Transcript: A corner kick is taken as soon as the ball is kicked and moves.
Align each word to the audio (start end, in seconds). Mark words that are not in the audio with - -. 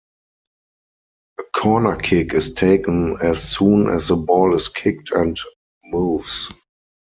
A 1.37 1.43
corner 1.55 1.95
kick 1.95 2.33
is 2.33 2.55
taken 2.55 3.17
as 3.21 3.47
soon 3.47 3.87
as 3.87 4.07
the 4.07 4.15
ball 4.15 4.55
is 4.55 4.67
kicked 4.67 5.11
and 5.11 5.39
moves. 5.83 6.49